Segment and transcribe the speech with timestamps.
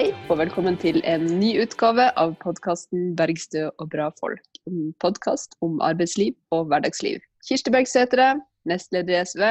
[0.00, 4.46] Hei, og velkommen til en ny utgave av podkasten 'Bergstø og bra folk'.
[4.64, 7.18] En podkast om arbeidsliv og hverdagsliv.
[7.44, 8.30] Kirsti Bergsætre,
[8.64, 9.44] nestleder i SV.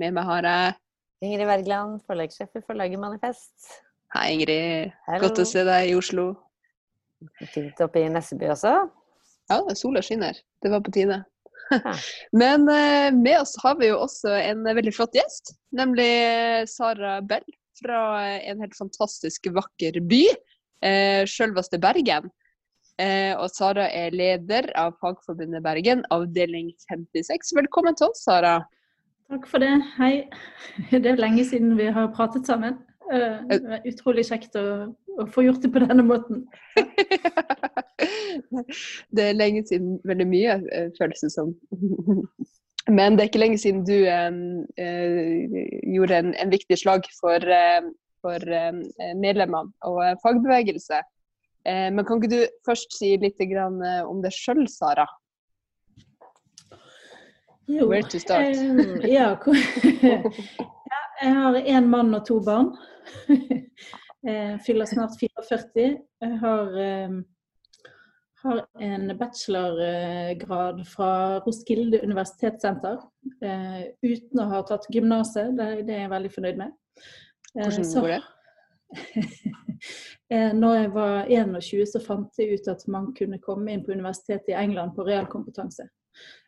[0.00, 0.72] Med meg har jeg
[1.28, 3.52] Ingrid Wergeland, forlagssjef i forlaget Manifest.
[4.16, 4.96] Hei, Ingrid.
[5.10, 5.26] Hello.
[5.26, 6.26] Godt å se deg i Oslo.
[7.52, 8.78] Fint oppe i Nesseby også.
[9.52, 10.40] Ja, sola skinner.
[10.64, 11.20] Det var på tide.
[12.42, 16.14] Men eh, med oss har vi jo også en veldig flott gjest, nemlig
[16.80, 17.44] Sara Bell
[17.82, 18.02] fra
[18.38, 20.22] en helt fantastisk vakker by,
[20.84, 22.30] eh, selveste Bergen.
[23.00, 27.54] Eh, og Sara er leder av Fagforbundet Bergen, avdeling 56.
[27.56, 28.60] Velkommen til oss, Sara.
[29.32, 29.72] Takk for det.
[29.96, 30.28] Hei.
[30.90, 32.78] Det er lenge siden vi har pratet sammen.
[33.12, 36.44] Eh, Det er utrolig kjekt å, å få gjort det på denne måten.
[39.16, 41.56] det er lenge siden veldig mye, eh, føles det som.
[42.90, 45.56] Men det er ikke lenge siden du eh,
[45.94, 47.44] gjorde en, en viktig slag for,
[48.24, 48.52] for
[49.18, 51.02] medlemmene og eh, fagbevegelse.
[51.62, 55.06] Eh, men kan ikke du først si litt grann, om deg sjøl, Sara?
[57.70, 58.56] Jo, Where to start?
[58.56, 59.36] eh, ja,
[61.22, 62.72] jeg har én mann og to barn.
[64.22, 65.86] Jeg fyller snart 44.
[66.20, 67.14] Jeg har, eh,
[68.42, 71.10] har en bachelorgrad fra
[71.46, 72.98] Roskilde universitetssenter
[73.44, 75.52] eh, uten å ha tatt gymnaset.
[75.58, 76.72] Det, det er jeg veldig fornøyd med.
[77.56, 78.22] Eh, Hvordan så- går det?
[80.32, 83.92] Eh, Når jeg var 21, så fant jeg ut at man kunne komme inn på
[83.92, 85.84] universitetet i England på realkompetanse.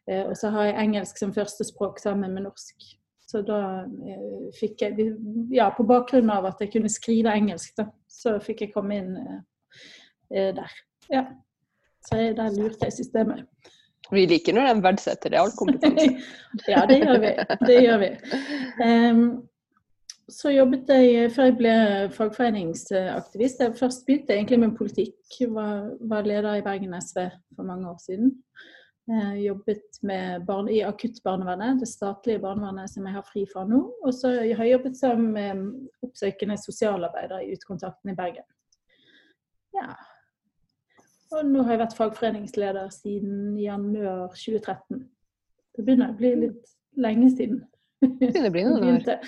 [0.09, 2.87] Eh, Og så har jeg engelsk som førstespråk sammen med norsk.
[3.29, 5.11] Så da eh, fikk jeg
[5.53, 9.17] Ja, på bakgrunn av at jeg kunne skrive engelsk, da, så fikk jeg komme inn
[9.21, 9.41] eh,
[10.33, 10.79] eh, der.
[11.13, 11.25] Ja.
[12.05, 13.47] Så jeg, der lurt i systemet.
[14.13, 16.11] Vi liker når de verdsetter realkompetanse.
[16.73, 17.33] ja, det gjør vi.
[17.65, 18.11] Det gjør vi.
[18.85, 19.25] Um,
[20.33, 21.75] så jobbet jeg før jeg ble
[22.17, 23.61] fagforeningsaktivist.
[23.61, 25.41] Jeg først begynte jeg egentlig med politikk.
[25.57, 27.27] Var, var leder i Bergen SV
[27.57, 28.33] for mange år siden.
[29.09, 33.83] Jeg jobbet med barn, i akuttbarnevernet, det statlige barnevernet som jeg har fri fra nå.
[34.01, 35.27] Og så har jeg jobbet som
[36.07, 38.49] oppsøkende sosialarbeider i Utkontakten i Bergen.
[39.77, 39.93] Ja.
[41.35, 45.01] Og nå har jeg vært fagforeningsleder siden januar 2013.
[45.75, 47.65] Det begynner å bli litt lenge siden.
[47.99, 49.25] Det blir noen år.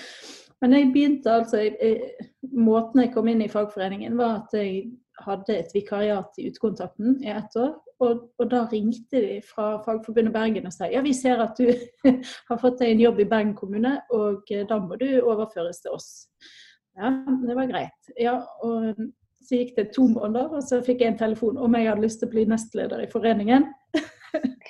[0.61, 4.87] Men jeg begynte altså jeg, jeg, Måten jeg kom inn i fagforeningen, var at jeg
[5.25, 7.75] hadde et vikariat i Utkontakten i ett år.
[8.05, 11.71] Og, og da ringte de fra Fagforbundet Bergen og sa ja, vi ser at du
[12.49, 15.97] har fått deg en jobb i Bergen kommune, og eh, da må du overføres til
[15.97, 16.11] oss.
[16.97, 17.09] Ja,
[17.41, 18.11] det var greit.
[18.21, 19.01] Ja, og
[19.47, 22.19] så gikk det to måneder, og så fikk jeg en telefon om jeg hadde lyst
[22.19, 23.69] til å bli nestleder i foreningen.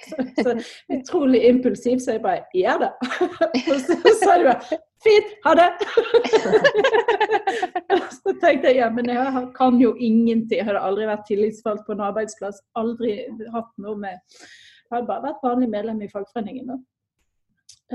[0.06, 0.54] så, så
[0.94, 2.92] utrolig impulsiv, så jeg bare ja da.
[3.72, 5.70] og så sa de bare fint, ha det.
[8.20, 10.60] så tenkte jeg ja, men jeg kan jo ingenting.
[10.60, 12.62] Jeg hadde aldri vært tillitsvalgt på en arbeidsplass.
[12.78, 13.18] Aldri
[13.54, 16.70] hatt noe med Jeg hadde bare vært vanlig medlem i fagforeningen.
[16.70, 16.78] da.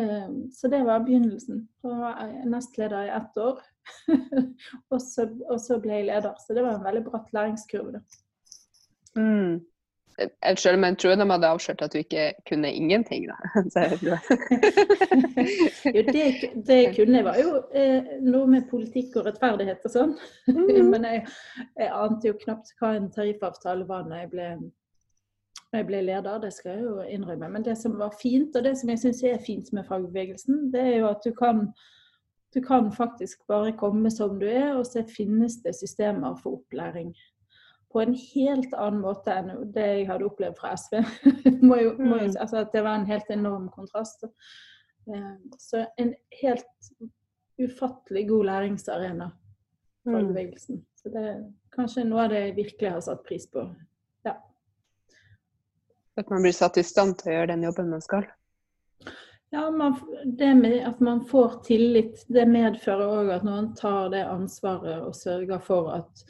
[0.02, 1.68] Um, Så det var begynnelsen.
[1.80, 3.62] Så var jeg nestleder i ett år.
[4.92, 6.38] og, så, og så ble jeg leder.
[6.40, 7.98] Så det var en veldig bratt læringskurve.
[7.98, 9.20] da.
[9.20, 9.60] Mm.
[10.18, 13.36] Jeg selv, jeg tror de hadde avslørt at du ikke kunne ingenting, da.
[15.96, 16.24] Jo, det,
[16.66, 20.12] det jeg kunne, var jo eh, noe med politikk og rettferdighet og sånn.
[20.52, 20.90] Mm.
[20.92, 21.24] Men jeg,
[21.80, 24.48] jeg ante jo knapt hva en tariffavtale var når jeg ble,
[25.72, 27.48] når jeg ble leder, det skal jeg jo innrømme.
[27.56, 30.84] Men det som var fint, og det som jeg syns er fint med fagbevegelsen, det
[30.92, 31.56] er jo at du kan,
[32.54, 37.14] du kan faktisk bare komme som du er, og så finnes det systemer for opplæring.
[37.92, 41.00] På en helt annen måte enn det jeg hadde opplevd fra SV.
[41.68, 42.36] må jo, må jo, Mm.
[42.40, 44.24] altså at det var en helt enorm kontrast.
[45.08, 46.92] Eh, Så en helt
[47.60, 49.30] ufattelig god læringsarena,
[50.04, 50.12] Mm.
[50.14, 50.84] fagbevegelsen.
[50.96, 51.42] Så det er
[51.76, 53.74] kanskje noe av det jeg virkelig har satt pris på.
[54.24, 54.32] Ja.
[56.16, 58.26] At man blir satt i stand til å gjøre den jobben man skal.
[59.52, 64.22] Ja, man, det med at man får tillit, det medfører òg at noen tar det
[64.24, 66.22] ansvaret og sørger for at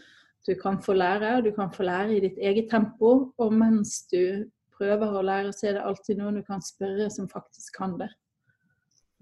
[0.46, 1.36] du kan få lære.
[1.46, 3.12] Du kan få lære i ditt eget tempo.
[3.38, 7.30] Og mens du prøver å lære, så er det alltid noen du kan spørre som
[7.30, 8.10] faktisk kan det.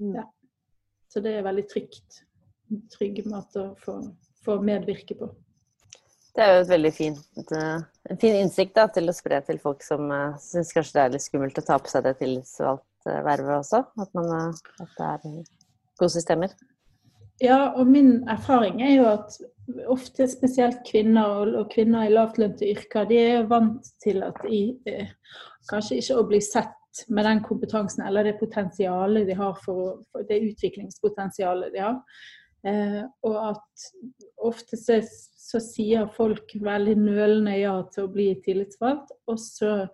[0.00, 0.17] Mm.
[0.17, 0.25] Ja.
[1.12, 2.23] Så det er veldig trygt.
[2.73, 4.00] En trygg måte å få,
[4.44, 5.29] få medvirke på.
[6.38, 7.81] Det er jo et veldig fint, eh,
[8.14, 11.17] en fin innsikt da, til å spre til folk som uh, syns kanskje det er
[11.19, 12.14] litt skummelt å ta på seg det
[13.00, 13.82] tillitsvalgtvervet også.
[14.00, 15.44] At, man, eh, at det er eh,
[15.99, 16.49] gode systemer.
[17.41, 19.38] Ja, og min erfaring er jo at
[19.88, 25.14] ofte spesielt kvinner og kvinner i lavtlønte yrker, de er vant til at de eh,
[25.70, 26.76] kanskje ikke å bli sett
[27.08, 32.00] med den kompetansen eller det potensialet de har for, for det utviklingspotensialet de har.
[32.67, 33.85] Eh, og at
[34.44, 39.87] ofte så, så, sier folk veldig nølende ja til å bli tillitsvalgt, og så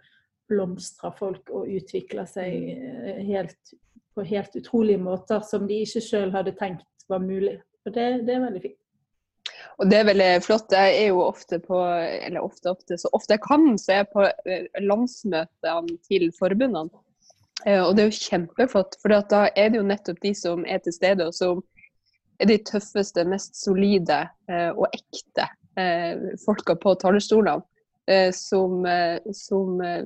[0.50, 3.74] blomstrer folk og utvikler seg eh, helt,
[4.14, 7.58] på helt utrolige måter som de ikke sjøl hadde tenkt var mulig.
[7.86, 8.78] Og det, det, er veldig fint.
[9.76, 10.72] Og det er veldig flott.
[10.74, 14.26] Jeg er jo ofte på, eller ofte, ofte, så ofte jeg kan, så jeg på
[14.26, 17.02] eh, landsmøtene til forbundene.
[17.66, 20.92] Og det er jo kjempeflott, for da er det jo nettopp de som er til
[20.92, 21.62] stede, og som
[22.40, 25.48] er de tøffeste, mest solide eh, og ekte
[25.78, 27.64] eh, folka på talerstolene.
[28.10, 30.04] Eh, som, eh, som eh,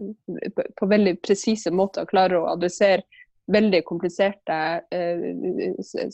[0.76, 3.04] på veldig presise måter klarer å adressere
[3.50, 4.56] veldig kompliserte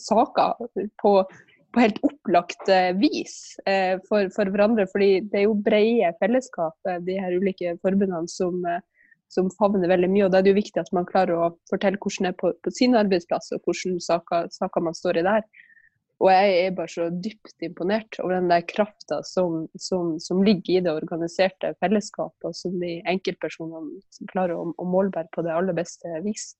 [0.01, 0.55] saker
[0.99, 3.35] på, på, helt opplagt vis
[4.07, 4.87] for, for, hverandre.
[4.89, 8.65] fordi det er jo brede fellesskap, de her ulike forbundene, som,
[9.29, 10.25] som favner veldig mye.
[10.25, 12.51] og Da er det jo viktig at man klarer å fortelle hvordan det er på,
[12.57, 15.45] på sin arbeidsplass, og hvilke saker, saker man står i der.
[16.17, 20.79] Og jeg er bare så dypt imponert over den der krafta som, som, som, ligger
[20.79, 25.53] i det organiserte fellesskapet, og som de enkeltpersonene som klarer å, å målbære på det
[25.53, 26.55] aller beste vis.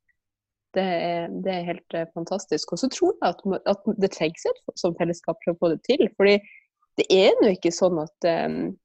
[0.77, 2.75] Det er, det er helt uh, fantastisk.
[2.75, 5.79] Og så tror jeg at, at, det trengs et sånt fellesskap for å få det
[5.87, 6.05] til.
[6.19, 6.37] fordi
[7.01, 8.75] det er nå ikke sånn at, um,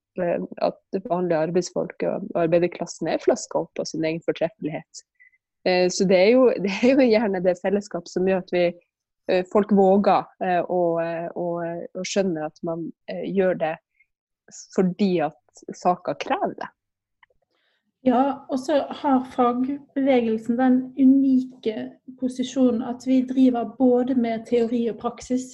[0.64, 5.04] at vanlige arbeidsfolk og arbeiderklassen er flaska opp av sin egen fortreffelighet.
[5.68, 8.64] Uh, så det er, jo, det er jo gjerne det fellesskap som gjør at vi
[8.70, 8.91] Eh,
[9.52, 10.26] folk våger
[10.66, 13.74] og, eh, å, å, skjønne at man gjør det
[14.74, 16.68] fordi at saker krever det.
[18.02, 24.98] Ja, og så har fagbevegelsen den unike posisjonen at vi driver både med teori og
[24.98, 25.52] praksis.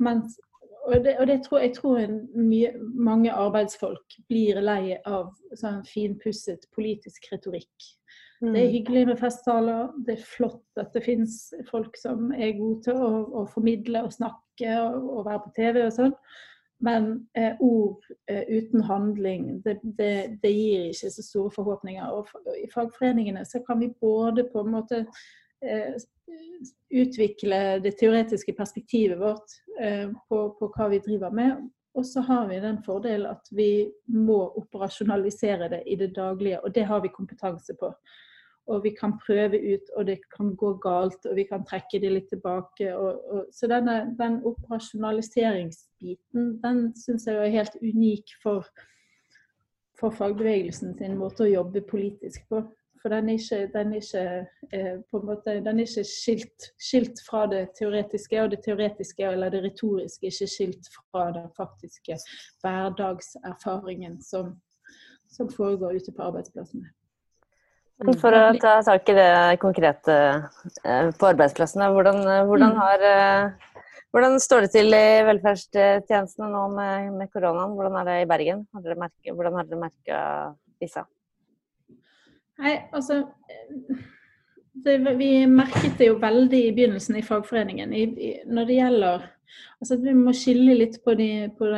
[0.00, 0.36] Mens,
[0.84, 6.68] og, det, og det tror, jeg tror mye, mange arbeidsfolk blir lei av sånn finpusset
[6.76, 7.88] politisk retorikk.
[8.40, 8.72] Det er mm.
[8.72, 9.92] hyggelig med festtaler.
[10.06, 11.38] Det er flott at det finnes
[11.70, 15.80] folk som er gode til å, å formidle og snakke og, og, være på TV
[15.86, 16.12] og sånn.
[16.84, 22.12] Men eh, ord eh, uten handling, det, det, det, gir ikke så store forhåpninger.
[22.12, 25.00] Og I fagforeningene så kan vi både på en måte
[25.64, 25.96] eh,
[26.92, 31.64] utvikle det teoretiske perspektivet vårt eh, på, på hva vi driver med,
[31.96, 36.74] og så har vi den fordelen at vi må operasjonalisere det i det daglige, og
[36.74, 37.88] det har vi kompetanse på
[38.66, 42.12] og vi kan prøve ut, og det kan gå galt, og vi kan trekke det
[42.12, 42.96] litt tilbake.
[42.96, 48.66] Og, og, så denne, den operasjonaliseringsbiten, den syns jeg er helt unik for,
[50.00, 52.62] for, fagbevegelsen sin måte å jobbe politisk på.
[53.02, 57.46] For den er ikke, den er ikke, eh, måte, den er ikke skilt, skilt, fra
[57.46, 62.14] det teoretiske, og det teoretiske eller det retoriske er ikke skilt fra den faktiske
[62.64, 64.58] hverdagserfaringen som,
[65.30, 66.95] som foregår ute på arbeidsplassene.
[67.96, 69.30] For å ta tak i det
[69.62, 70.16] konkrete
[70.84, 72.80] eh, på arbeidsplassene, hvordan, eh, hvordan, mm.
[72.82, 77.72] har, eh, hvordan, står det til i velferdstjenestene nå med, med koronaen?
[77.78, 78.66] Hvordan er det i Bergen?
[78.76, 80.18] Har merket, hvordan har dere merka
[80.82, 81.06] disse?
[82.60, 83.22] Nei, altså
[84.84, 87.96] det, Vi merket det jo veldig i begynnelsen i fagforeningen.
[87.96, 89.26] I, i, når det gjelder
[89.80, 91.68] Altså at Vi må skille litt på de, på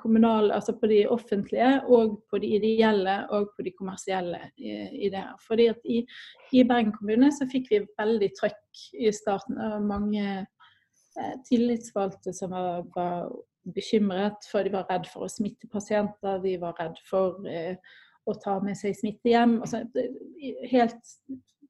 [0.00, 4.74] kommunale, altså på de offentlige og på de ideelle og på de kommersielle i,
[5.06, 5.34] i det her.
[5.46, 6.02] Fordi at i,
[6.52, 12.54] i, Bergen kommune så fikk vi veldig trøkk i starten av mange eh, tillitsvalgte som
[12.54, 13.28] var, var,
[13.64, 17.78] bekymret, for de var redd for å smitte pasienter, de var redd for eh,
[18.28, 19.54] å ta med seg smitte hjem.
[19.64, 19.80] Altså,
[20.68, 21.14] helt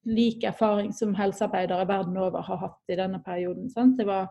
[0.05, 3.71] lik erfaring som helsearbeidere verden over har hatt i denne perioden.
[3.73, 3.97] Sant?
[3.99, 4.29] Det var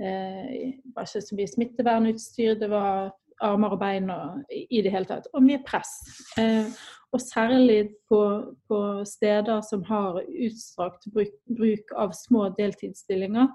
[0.00, 4.92] Eh, det var ikke så mye smittevernutstyr, det var armer og bein og i det
[4.94, 5.28] hele tatt.
[5.34, 5.92] Og mye press.
[6.40, 6.68] Eh,
[7.12, 8.20] og særlig på,
[8.68, 13.50] på steder som har utstrakt bruk, bruk av små deltidsstillinger,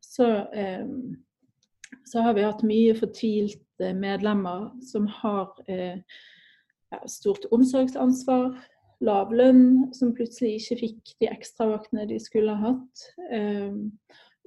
[0.00, 0.86] så, eh,
[2.06, 8.54] så, har vi hatt mye fortvilte medlemmer som har ja, stort omsorgsansvar,
[9.04, 13.04] lav lønn, som plutselig ikke fikk de ekstravaktene de skulle ha hatt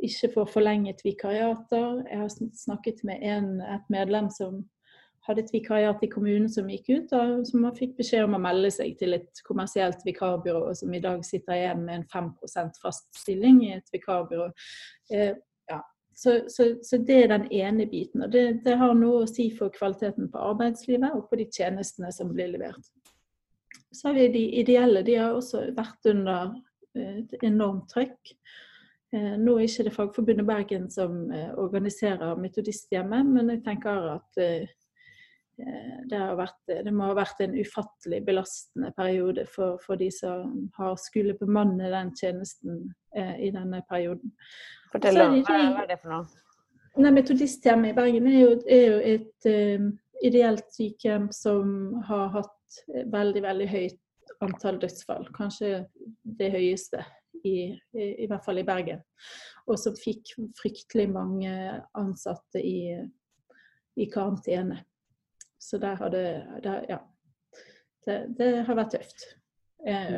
[0.06, 2.04] ikke får forlenget vikariater.
[2.10, 4.64] Jeg har snakket med en, et medlem som
[5.28, 8.72] hadde et vikariat i kommunen som gikk ut, og som fikk beskjed om å melde
[8.74, 12.32] seg til et kommersielt vikarbyrå, som i dag sitter igjen med en 5
[12.82, 14.50] fast stilling i et vikarbyrå.
[15.14, 15.36] Eh,
[15.70, 15.82] ja.
[16.16, 18.24] så, så, så, det er den ene biten.
[18.26, 22.14] Og det, det, har noe å si for kvaliteten på arbeidslivet og på de tjenestene
[22.16, 22.90] som blir levert.
[23.94, 25.06] Så har vi de ideelle.
[25.06, 26.56] De har også vært under
[26.96, 28.34] eh, et enormt trøkk.
[29.14, 34.42] Eh, nå er ikke det Fagforbundet Bergen som eh, organiserer Metodisthjemmet, men jeg tenker at
[34.44, 34.68] eh,
[35.58, 40.94] det, vært, det, må ha vært en ufattelig belastende periode for, for de som har
[41.02, 44.32] skulle bemanne den tjenesten i denne perioden.
[44.94, 46.46] Fortell om hva er det for noe?
[47.02, 49.90] nei, Metodisthjemmet i Bergen er jo, er jo et uh,
[50.24, 51.74] ideelt sykehjem som
[52.08, 52.80] har hatt
[53.12, 55.28] veldig, veldig høyt antall dødsfall.
[55.36, 55.82] Kanskje
[56.40, 57.04] det høyeste,
[57.46, 57.58] i,
[57.94, 59.02] i, i hvert fall i Bergen.
[59.70, 61.52] Og som fikk fryktelig mange
[61.98, 62.96] ansatte i,
[64.00, 64.84] i karantene.
[65.60, 66.26] Så der har det,
[66.90, 67.02] ja.
[68.08, 69.28] det, det har vært tøft.
[69.88, 70.12] Eh,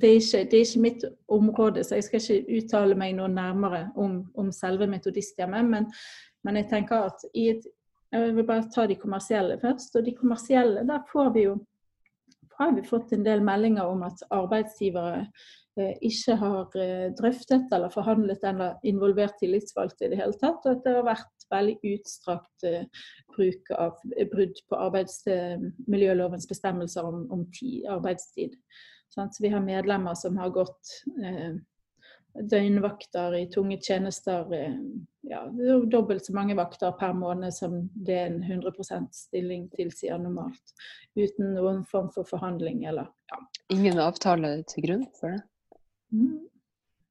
[0.00, 3.28] det er, ikke, det er, ikke, mitt område, så jeg skal ikke uttale meg noe
[3.32, 5.68] nærmere om, om selve metodisthjemmet.
[5.68, 5.88] Men,
[6.44, 7.68] men, jeg tenker at et,
[8.12, 9.94] Jeg vil bare ta de kommersielle først.
[9.96, 11.52] Og de kommersielle, der får vi jo
[12.64, 15.24] har vi fått en del meldinger om at arbeidsgivere
[15.78, 20.64] eh, ikke har eh, drøftet eller forhandlet eller involvert tillitsvalgte i det hele tatt.
[20.64, 22.86] Og at det har vært veldig utstrakt eh,
[23.36, 23.98] bruk av
[24.32, 28.56] brudd på arbeidsmiljølovens bestemmelser om, om tid, arbeidstid.
[29.10, 30.92] Så vi har medlemmer som har gått
[32.34, 34.52] døgnvakter i tunge tjenester.
[34.54, 34.76] Eh,
[35.30, 35.44] ja,
[35.92, 40.74] dobbelt så mange vakter per måned som det en 100% stilling tilsier normalt.
[41.14, 43.42] Uten noen form for forhandling eller ja.
[43.74, 45.42] Ingen avtale til grunn for det?
[46.12, 46.38] Mm.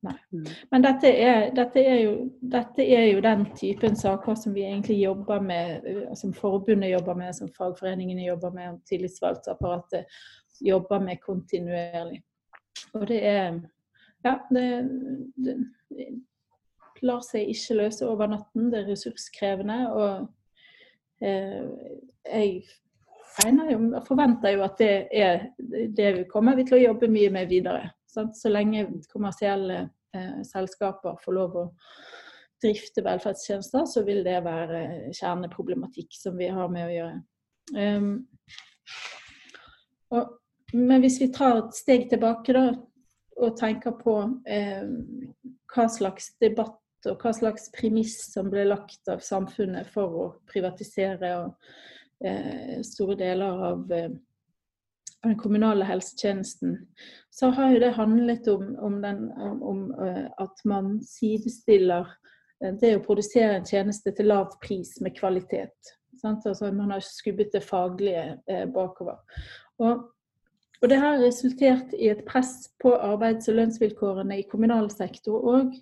[0.01, 0.15] Nei.
[0.31, 0.45] Mm.
[0.71, 5.01] Men dette er, dette, er jo, dette er, jo, den typen saker som vi egentlig
[5.01, 10.07] jobber med, eh, som forbundet jobber med, som fagforeningene jobber med, og tillitsvalgtapparatet
[10.63, 12.21] jobber med kontinuerlig.
[12.95, 13.59] Og det er
[14.23, 14.65] Ja, det,
[15.35, 15.55] det,
[17.01, 18.67] lar seg ikke løse over natten.
[18.71, 19.79] Det er ressurskrevende.
[19.95, 21.69] Og eh,
[22.25, 22.63] jeg
[23.71, 25.45] jo, forventer jo at det er
[25.95, 27.93] det vi kommer til å jobbe mye med videre.
[28.09, 28.35] Sant?
[28.38, 29.85] Så lenge kommersielle
[30.15, 31.67] eh, selskaper får lov å
[32.59, 34.81] drifte velferdstjenester, så vil det være
[35.15, 37.21] kjerneproblematikk som vi har med å gjøre.
[37.69, 38.09] Um,
[40.11, 40.35] og
[40.73, 42.67] men hvis vi tar et steg tilbake da,
[43.39, 44.15] og tenker på
[44.48, 44.88] eh,
[45.74, 46.77] hva slags debatt
[47.08, 51.69] og hva slags premiss som ble lagt av samfunnet for å privatisere og,
[52.24, 54.10] eh, store deler av, eh,
[55.24, 56.77] den kommunale helsetjenesten,
[57.29, 59.31] så har jo det handlet om, om, den,
[59.62, 62.08] om, uh, at man sidestiller
[62.63, 65.96] uh, det å produsere en tjeneste til lav pris med kvalitet.
[66.24, 69.19] Altså, man har skubbet det faglige uh, bakover.
[69.84, 70.08] Og
[70.81, 75.74] og det har resultert i et press på arbeids- og lønnsvilkårene i kommunal sektor òg.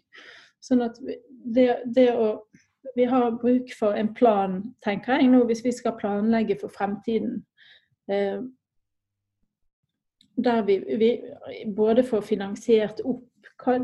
[0.64, 0.98] Sånn at
[1.46, 2.48] det, det, å
[2.96, 7.44] Vi har bruk for en plan, tenker jeg nå, hvis vi skal planlegge for fremtiden.
[8.10, 8.40] Eh,
[10.38, 11.10] der vi, vi,
[11.76, 13.26] både får finansiert opp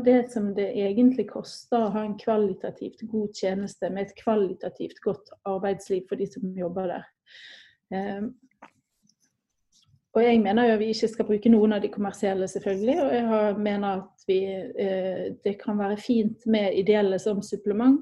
[0.04, 5.30] det som det egentlig koster å ha en kvalitativt god tjeneste med et kvalitativt godt
[5.44, 7.06] arbeidsliv for de som jobber der.
[7.94, 8.22] Eh,
[10.14, 12.98] og jeg mener jo at vi ikke skal bruke noen av de kommersielle, selvfølgelig.
[13.02, 14.38] Og jeg mener at vi,
[14.84, 17.98] eh, det kan være fint med ideelle som supplement,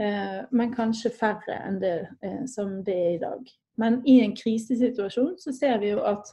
[0.00, 3.52] eh, men kanskje færre enn det eh, som det er i dag.
[3.76, 6.32] Men i en krisesituasjon så ser vi jo at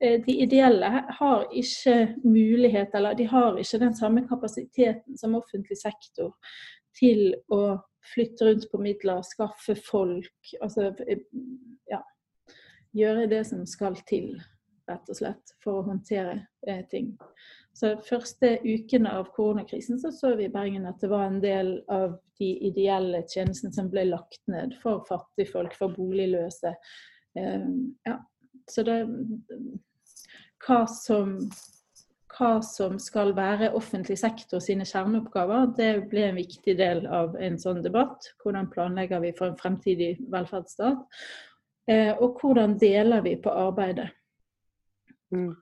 [0.00, 0.86] de ideelle
[1.18, 6.34] har ikke mulighet, eller de har ikke den samme kapasiteten som offentlig sektor
[6.98, 7.78] til å
[8.12, 10.52] flytte rundt på midler, skaffe folk.
[10.60, 10.92] altså
[11.90, 12.02] ja,
[12.96, 14.34] gjøre det som skal til,
[14.88, 17.14] rett og slett, for å håndtere eh, ting.
[17.76, 21.74] Så Første ukene av koronakrisen så, så vi i Bergen at det var en del
[21.92, 26.72] av de ideelle tjenestene som ble lagt ned for fattigfolk, for boligløse.
[27.36, 27.66] Eh,
[28.08, 28.16] ja.
[28.66, 29.02] Så det
[30.66, 31.36] hva som,
[32.36, 37.58] hva som skal være offentlig sektor sine kjerneoppgaver, det blir en viktig del av en
[37.60, 38.32] sånn debatt.
[38.42, 41.04] Hvordan planlegger vi for en fremtidig velferdsstat?
[41.86, 44.08] Eh, og hvordan deler vi på arbeidet?
[45.30, 45.54] Mm.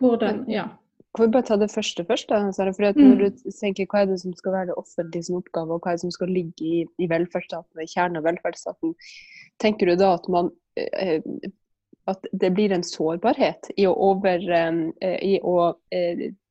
[0.00, 0.68] Hvordan, ja.
[1.16, 2.28] Kan vi bare ta det første først?
[2.28, 2.72] da, Sara?
[2.72, 3.18] For når mm.
[3.18, 6.04] du tenker Hva er det som skal være det offentlige oppgave, og hva er det
[6.06, 8.94] som skal ligge i, i velferdsstaten, i kjernen av velferdsstaten?
[9.60, 11.24] Tenker du da at, man, eh,
[12.08, 15.56] at det blir en sårbarhet i å, over, eh, i å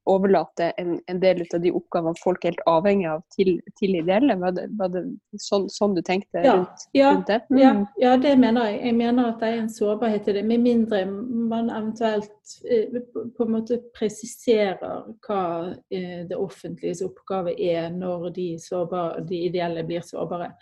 [0.09, 4.37] overlate en, en, del av de oppgavene folk er helt avhengig av, til, til ideelle?
[4.41, 5.03] Var det, var det
[5.43, 7.39] sånn, sånn, du tenkte ja, rundt, ja, rundt det?
[7.51, 7.59] Mm.
[7.61, 7.73] Ja,
[8.03, 8.79] ja, det mener jeg.
[8.87, 10.45] Jeg mener at det er en sårbarhet i det.
[10.47, 13.01] Med mindre man eventuelt eh,
[13.37, 15.43] på en måte presiserer hva
[15.91, 20.53] eh, det offentliges oppgave er når de, sårbare, de ideelle blir sårbare.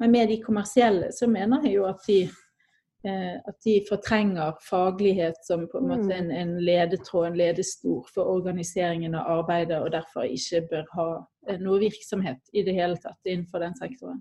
[0.00, 2.22] Men med de kommersielle så mener jeg jo at de
[3.08, 6.16] at de fortrenger faglighet som på en måte mm.
[6.18, 11.06] en, en ledetråd, en ledestor for organiseringen av arbeidet, og derfor ikke bør ha
[11.48, 14.20] eh, noe virksomhet i det hele tatt innenfor den sektoren.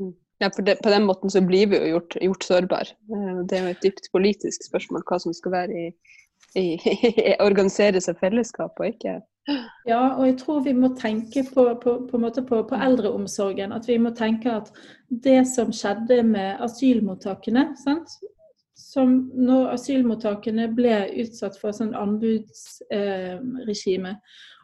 [0.00, 0.14] Mm.
[0.38, 2.94] Ja, for det, På den måten så blir vi jo gjort, gjort sårbar.
[2.94, 5.92] Eh, det er jo et dypt politisk spørsmål hva som skal være i,
[7.46, 9.20] organisere seg fellesskap og ikke
[9.88, 12.18] Ja, og jeg tror vi må tenke på, på, på,
[12.68, 13.72] på eldreomsorgen.
[13.72, 14.68] At vi må tenke at
[15.08, 18.08] det som skjedde med asylmottakene sant?
[18.76, 24.18] Som når asylmottakene ble utsatt for sånn anbudsregime, eh,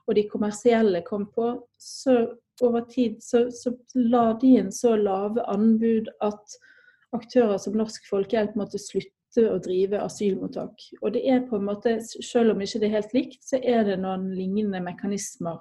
[0.05, 1.47] og de kommersielle kom på,
[1.81, 6.59] så over tid så, så la de inn så lave anbud at
[7.17, 9.11] aktører som Norsk Folkehjelp måtte slutte
[9.43, 10.85] å drive asylmottak.
[11.03, 13.85] Og det er på en måte, Selv om ikke det er helt likt, så er
[13.85, 15.61] det noen lignende mekanismer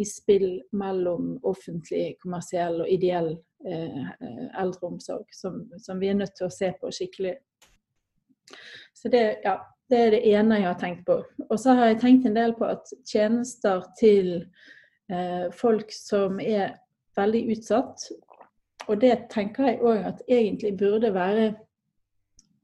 [0.00, 3.34] i spill mellom offentlig, kommersiell og ideell
[3.66, 4.12] eh,
[4.60, 7.34] eldreomsorg som, som, vi er nødt til å se på skikkelig.
[8.96, 9.58] Så det, ja,
[9.92, 11.20] det er det ene jeg har tenkt på.
[11.48, 14.34] Og så har jeg tenkt en del på at tjenester til
[15.12, 16.78] eh, folk som er
[17.18, 18.08] veldig utsatt,
[18.88, 21.52] og det tenker jeg òg at egentlig burde være,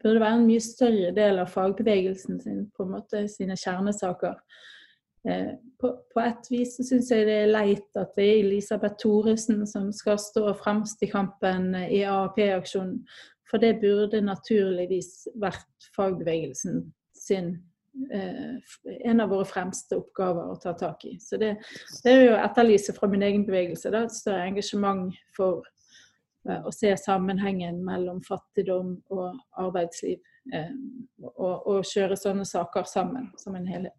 [0.03, 4.37] burde være en mye større del av fagbevegelsen sin, på en måte sine kjernesaker.
[5.29, 9.01] Eh, på, på et vis så syns jeg det er leit at det er Elisabeth
[9.03, 13.01] Thoresen som skal stå fremst i kampen i AAP-aksjonen.
[13.49, 16.83] For det burde naturligvis vært fagbevegelsen
[17.17, 17.55] sin
[18.13, 18.59] eh,
[19.09, 21.17] en av våre fremste oppgaver å ta tak i.
[21.23, 21.57] Så det,
[22.05, 23.91] det er jo å etterlyse fra min egen bevegelse.
[23.95, 25.65] Da, et større engasjement for
[26.49, 30.19] Eh, å se sammenhengen mellom fattigdom og arbeidsliv.
[30.55, 30.71] Eh,
[31.29, 33.95] og, og kjøre sånne saker sammen som en helhet.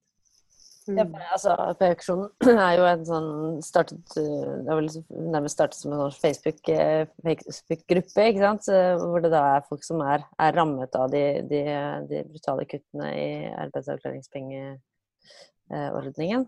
[0.90, 2.30] Ja, for, altså, P-auksjonen
[2.66, 4.90] er jo en sånn startet eh, Det har vel
[5.36, 8.66] nærmest startet som en Facebook-gruppe, Facebook ikke sant?
[9.04, 11.62] hvor det da er folk som er, er rammet av de, de,
[12.10, 16.42] de, brutale kuttene i arbeidsavklaringspengeordningen.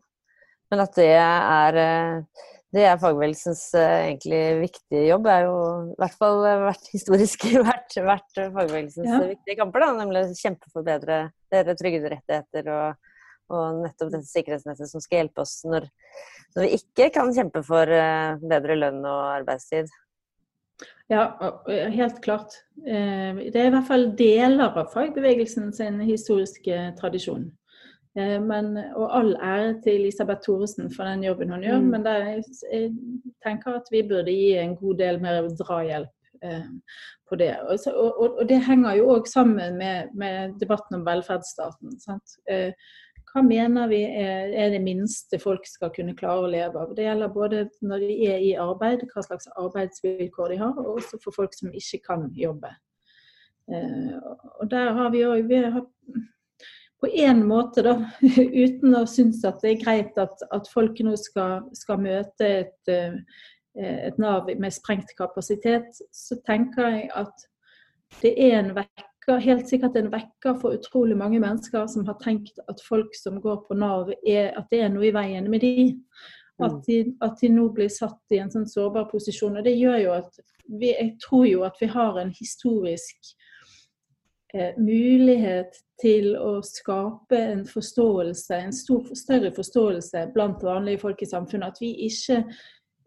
[0.72, 1.78] Men at det er
[2.72, 5.26] det er fagbevegelsens uh, egentlig viktige jobb.
[5.28, 5.56] Det er jo
[5.92, 9.22] i hvert fall uh, vært historisk vært, vært fagbevegelsens ja.
[9.34, 9.84] viktige kamper.
[9.84, 11.18] Da, nemlig å kjempe for bedre,
[11.52, 13.10] bedre trygderettigheter og,
[13.52, 15.90] og, nettopp dette sikkerhetsnettet som skal hjelpe oss når,
[16.56, 17.92] når vi ikke kan kjempe for
[18.48, 19.92] bedre lønn og arbeidstid.
[21.12, 21.26] Ja,
[21.68, 22.56] helt klart.
[22.80, 27.50] Det er i hvert fall deler av fagbevegelsen sin historiske tradisjon.
[28.20, 31.92] Eh, men, og all ære til Elisabeth Thoresen for den jobben hun gjør, mm.
[31.94, 32.90] men er, jeg
[33.46, 36.66] tenker at vi burde gi en god del mer drahjelp eh,
[37.30, 37.54] på det.
[37.62, 41.96] Og, og, og, det henger jo òg sammen med, med, debatten om velferdsstaten.
[42.52, 42.92] Eh,
[43.32, 46.92] hva mener vi er, er, det minste folk skal kunne klare å leve av?
[46.98, 51.22] Det gjelder både når de er i arbeid, hva slags arbeidsvilkår de har, og også
[51.24, 52.76] for folk som ikke kan jobbe.
[53.72, 54.20] Eh,
[54.60, 55.48] og der har vi òg
[57.02, 57.96] på én måte, da,
[58.66, 62.92] uten å synes at det er greit at, at folk nå skal, skal møte et,
[62.92, 63.18] eh,
[63.82, 67.48] et, Nav med sprengt kapasitet, så tenker jeg at
[68.22, 72.60] det er en vekker, helt sikkert en vekker for utrolig mange mennesker som har tenkt
[72.70, 75.92] at folk som går på Nav, er, at det er noe i veien med de.
[76.62, 76.82] At mm.
[76.86, 79.56] de, at de nå blir satt i en sånn sårbar posisjon.
[79.58, 83.32] Og det gjør jo at vi, jeg tror jo at vi har en historisk
[84.78, 91.76] mulighet til å skape en forståelse, en stor, større forståelse blant vanlige folk i samfunnet.
[91.76, 92.40] At vi ikke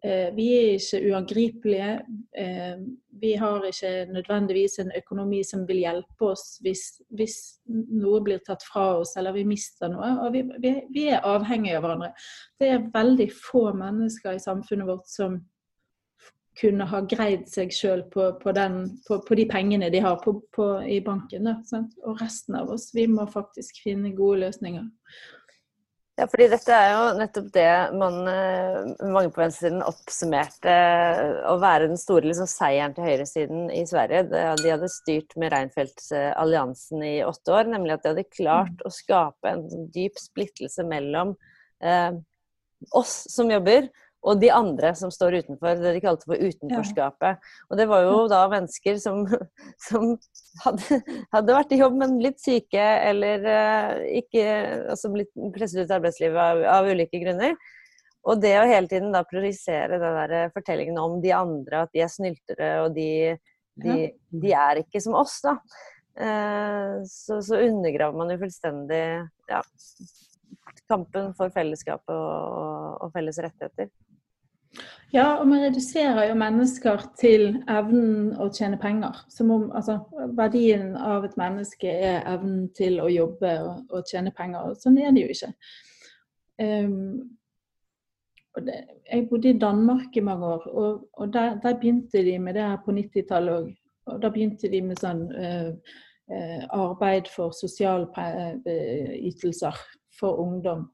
[0.04, 1.90] eh, vi er ikke uangripelige.
[2.38, 2.76] Eh,
[3.20, 6.84] vi har ikke nødvendigvis en økonomi som vil hjelpe oss hvis,
[7.16, 10.14] hvis noe blir tatt fra oss eller vi mister noe.
[10.26, 12.12] Og vi, vi, vi er avhengige av hverandre.
[12.60, 15.42] Det er veldig få mennesker i samfunnet vårt som
[16.58, 20.20] kunne ha greid seg sjøl på, på, på, på, de pengene de har
[20.86, 21.48] i banken.
[21.50, 24.86] Da, og resten av oss, vi må faktisk finne gode løsninger.
[26.14, 28.76] Ja, fordi dette er jo nettopp det man, eh,
[29.10, 34.28] mange på venstresiden oppsummerte eh, å være den store liksom, seieren til høyresiden i Sverige.
[34.30, 39.56] De hadde styrt med Reinfeldt-alliansen i åtte år, nemlig at de hadde klart å skape
[39.56, 41.34] en dyp splittelse mellom
[41.82, 42.14] eh,
[42.94, 43.90] oss som jobber,
[44.24, 47.44] og de andre som står utenfor, det de kalte for utenforskapet.
[47.68, 49.22] Og det var jo da mennesker som,
[49.86, 50.14] som
[50.64, 51.00] hadde,
[51.34, 54.44] hadde, vært i jobb, men blitt syke eller uh, ikke
[54.94, 57.56] altså blitt presset ut av arbeidslivet av, av, ulike grunner.
[58.24, 61.90] Og det å hele tiden da priorisere den der eh, fortellingen om de andre, at
[61.92, 63.34] de er snyltere og de,
[63.84, 65.58] de, de er ikke som oss, da.
[66.14, 69.02] Uh, så, så, undergraver man jo fullstendig
[69.50, 69.60] ja,
[70.90, 73.90] kampen for fellesskapet og, og felles rettigheter.
[75.14, 79.14] Ja, og vi reduserer jo mennesker til evnen å tjene penger.
[79.30, 79.98] Som om altså,
[80.34, 84.74] verdien av et menneske er evnen til å jobbe og, og tjene penger.
[84.82, 85.50] Sånn er det jo ikke.
[86.58, 87.38] Um,
[88.66, 92.54] det, jeg bodde i Danmark i mange år, og, og der, der, begynte de med
[92.58, 93.68] det her på 90-tallet òg.
[94.10, 95.70] Og da begynte de med sånn uh,
[96.30, 99.74] uh, arbeid for sosialytelser
[100.18, 100.88] for ungdom.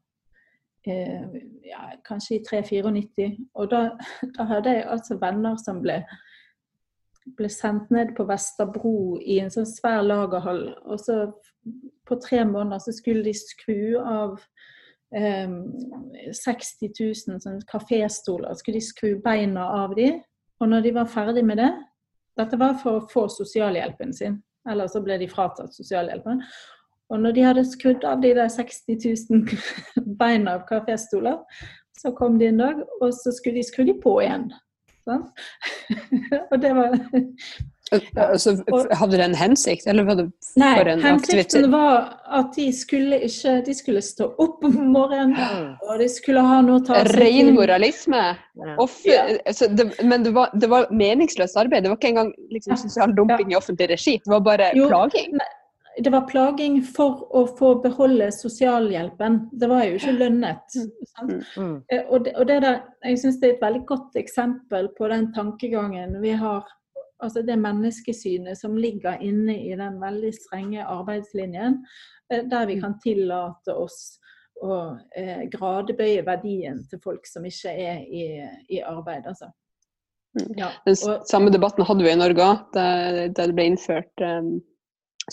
[0.86, 1.22] Eh,
[1.62, 3.46] ja, kanskje i 3-94.
[3.54, 3.82] Og da,
[4.36, 6.00] da, hadde jeg altså venner som ble,
[7.36, 10.64] ble sendt ned på Vesterbro i en sånn svær lagerhall.
[10.88, 11.26] Og så
[12.08, 14.40] på tre måneder så skulle de skru av
[15.14, 15.52] eh,
[16.32, 18.56] 60 000 sånn kaféstoler.
[18.56, 20.14] Skulle de skru beina av de,
[20.60, 21.70] og når de var ferdig med det
[22.38, 24.36] Dette var for å få sosialhjelpen sin,
[24.70, 26.38] eller så ble de fratatt sosialhjelpen.
[27.10, 28.98] Og når de hadde skrudd av de der 60
[29.30, 29.46] 000
[30.20, 31.40] beina av kaféstoler,
[31.98, 34.48] så kom de en dag, og så skulle de skru de på igjen.
[35.08, 35.26] Sånn?
[36.52, 36.96] og det var
[37.90, 38.52] Altså,
[38.94, 43.18] hadde det en hensikt, eller var det for Nei, en hensikten var at de skulle
[43.26, 47.18] ikke De skulle stå opp om morgenen, og de skulle ha noe å ta seg
[47.18, 48.20] Ren moralisme.
[48.62, 48.76] Ja.
[49.10, 49.24] Ja.
[49.42, 51.82] altså, det, men det var, det var meningsløst arbeid.
[51.82, 54.20] Det var ikke engang liksom, sosial dumping i offentlig regi.
[54.22, 55.40] Det var bare Jo, plaging.
[55.98, 59.40] Det var plaging for å få beholde sosialhjelpen.
[59.52, 60.76] Det var jo ikke lønnet.
[61.16, 61.32] Sant?
[61.56, 61.82] Mm.
[61.92, 65.08] Eh, Og det, og det der, jeg syns det er et veldig godt eksempel på
[65.10, 66.68] den tankegangen vi har
[67.20, 71.74] Altså det menneskesynet som ligger inne i den veldig strenge arbeidslinjen,
[72.32, 74.16] eh, der vi kan tillate oss
[74.64, 78.24] å eh, gradebøye verdien til folk som ikke er i,
[78.72, 79.28] i arbeid.
[79.28, 79.50] Altså.
[80.38, 80.48] Mm.
[80.62, 82.84] Ja, Den og, samme debatten hadde vi i Norge òg, da,
[83.28, 84.54] da det ble innført um,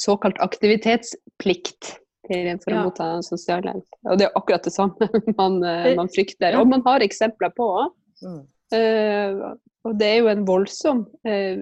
[0.01, 2.83] såkalt aktivitetsplikt til, for å Ja.
[2.87, 3.87] motta sosialhjelp.
[4.05, 5.07] Og det er akkurat det samme
[5.39, 6.59] man, eh, man frykter.
[6.59, 7.69] Og man har eksempler på.
[8.23, 8.43] Mm.
[8.73, 9.55] Uh,
[9.87, 11.59] og det er jo en voldsom uh,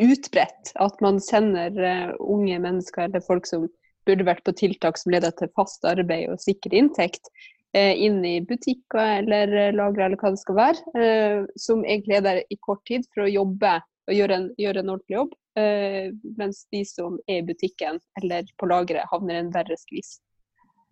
[0.00, 3.66] utbredt at man sender uh, unge mennesker eller folk som
[4.08, 7.28] burde vært på tiltak som leder til fast arbeid og sikker inntekt,
[7.74, 12.58] inn i butikker eller lagre eller hva det skal være, som egentlig er der i
[12.62, 17.18] kort tid for å jobbe og gjøre en, gjøre en ordentlig jobb, mens de som
[17.28, 20.16] er i butikken eller på lageret havner i en verre skvis.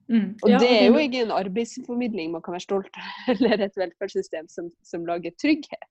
[0.09, 3.67] mm, Og ja, det er jo ikke en arbeidsformidling man kan være stolt av, eller
[3.67, 5.89] et velferdssystem som, som lager trygghet.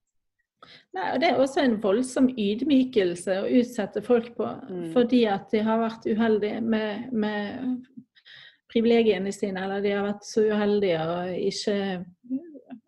[0.93, 4.91] Nei, og Det er også en voldsom ydmykelse å utsette folk på, Mm.
[4.93, 7.86] fordi at de har vært uheldige med, med
[8.71, 11.77] privilegiene sine, eller de har vært så uheldige og ikke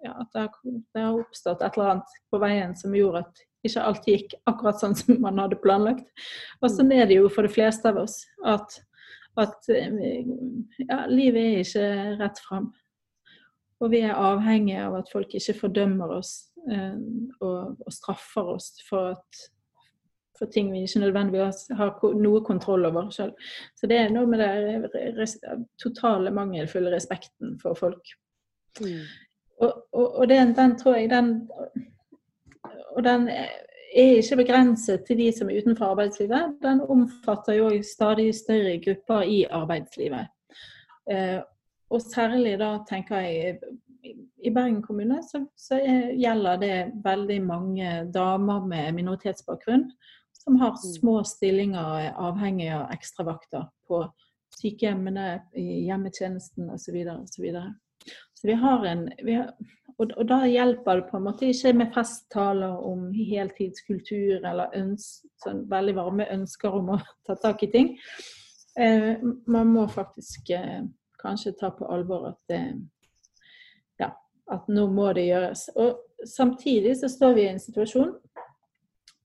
[0.03, 0.51] ja, At det har,
[0.93, 4.81] det har oppstått et eller annet på veien som gjorde at ikke alt gikk akkurat
[4.81, 6.05] sånn som man hadde planlagt.
[6.61, 8.19] Og sånn er det jo for de fleste av oss.
[8.45, 8.79] At,
[9.39, 10.23] at eh,
[10.83, 11.87] ja, livet er ikke
[12.21, 12.71] rett fram.
[13.83, 16.35] Og vi er avhengige av at folk ikke fordømmer oss
[16.71, 16.99] eh,
[17.41, 19.41] og, og straffer oss for, at,
[20.39, 23.33] for ting vi ikke nødvendigvis har noe kontroll over sjøl.
[23.79, 28.15] Så det er noe med den totale mangelfulle respekten for folk.
[28.83, 31.35] Og, og, og den, den tror jeg den
[32.95, 33.49] Og den er
[33.93, 36.57] ikke begrenset til de som er utenfor arbeidslivet.
[36.63, 40.27] Den omfatter jo stadig større grupper i arbeidslivet.
[41.11, 41.39] Eh,
[41.89, 43.59] og særlig da tenker jeg
[44.03, 49.85] i- Bergen kommune så, så er, gjelder det veldig mange damer med minoritetsbakgrunn
[50.43, 54.01] som har små stillinger er avhengig av ekstravakter på
[54.57, 56.97] sykehjemmene, i hjemmetjenesten osv.
[57.31, 57.63] Så,
[58.43, 59.53] vi har en vi har,
[59.97, 65.23] og, og da hjelper det på en måte ikke med festtaler om heltidskultur eller øns,
[65.43, 67.93] sånn veldig varme ønsker om å ta tak i ting.
[68.79, 70.81] Eh, man må faktisk eh,
[71.21, 72.61] kanskje ta på alvor at det,
[74.01, 74.09] ja,
[74.51, 75.67] at nå må det gjøres.
[75.77, 78.15] Og samtidig så står vi i en situasjon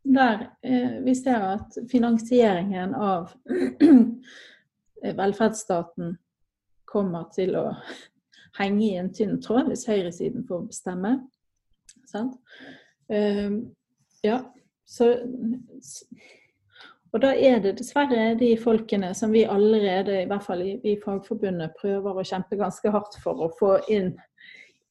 [0.09, 3.33] der eh, vi ser at finansieringen av
[5.21, 6.15] velferdsstaten
[6.89, 7.67] kommer til å
[8.59, 11.15] henge i en tynn tråd hvis høyresiden får bestemme.
[12.09, 12.39] Sant?
[13.13, 13.65] Uh,
[14.25, 14.43] ja,
[14.89, 15.15] så
[17.13, 20.99] Og da er det dessverre de folkene som vi allerede, i hvert fall i, i
[21.01, 24.11] Fagforbundet, prøver å kjempe ganske hardt for å få inn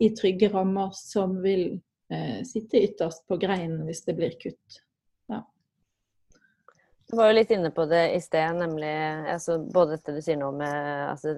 [0.02, 1.80] i trygge rammer, som vil
[2.14, 4.82] eh, sitte ytterst på greinen hvis det blir kutt.
[7.08, 8.90] Du var jo litt inne på det i sted, nemlig
[9.32, 10.74] altså, både dette du sier nå med
[11.14, 11.38] altså,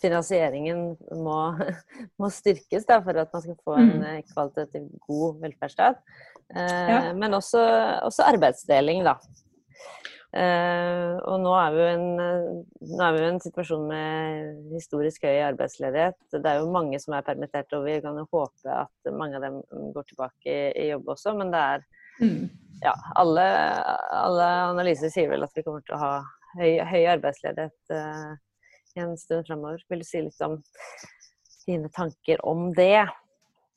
[0.00, 1.36] Finansieringen må,
[2.22, 4.06] må styrkes da, for at man skal få en Mm.
[4.08, 6.00] eh, kvalitativt god velferdsstat.
[6.56, 7.12] Eh, Ja.
[7.12, 7.60] Men også,
[8.08, 9.18] også arbeidsdeling, da.
[10.32, 12.04] Eh, og nå er, vi jo en,
[12.96, 16.16] nå er vi jo en situasjon med historisk høy arbeidsledighet.
[16.32, 19.44] Det er jo mange som er permittert, og vi kan jo håpe at mange av
[19.44, 19.60] dem
[19.92, 21.36] går tilbake i, i jobb også.
[21.36, 21.84] Men det er
[22.20, 22.50] Mm.
[22.82, 23.46] Ja, alle,
[24.10, 26.12] alle analyser sier vel at vi kommer til å ha
[26.58, 28.32] høy, høy arbeidsledighet uh,
[29.00, 29.82] en stund fremover.
[29.88, 30.58] Vil du si litt om
[31.66, 33.06] dine tanker om det?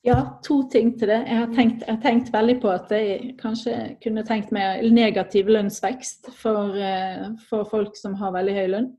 [0.06, 1.22] Ja, to ting til det.
[1.26, 5.50] Jeg har, tenkt, jeg har tenkt veldig på at jeg kanskje kunne tenkt meg negativ
[5.50, 8.94] lønnsvekst for, uh, for folk som har veldig høy lønn.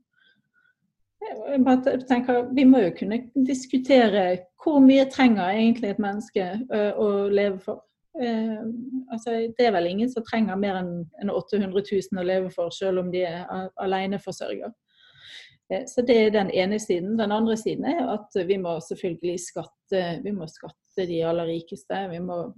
[1.28, 4.24] Jeg bare tenker, Vi må jo kunne diskutere
[4.62, 7.84] hvor mye trenger egentlig et menneske uh, å leve for.
[8.16, 8.64] Uh,
[9.12, 10.92] altså, det er vel ingen som trenger mer enn
[11.22, 13.44] en 800 000 å leve for, selv om de er
[13.84, 14.72] aleneforsørger.
[15.72, 17.16] Uh, så det er den ene siden.
[17.20, 22.06] Den andre siden er at vi må selvfølgelig skatte, vi må skatte de aller rikeste.
[22.12, 22.48] Vi må